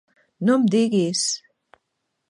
No 0.49 0.55
em 0.61 0.65
diguis! 0.77 1.27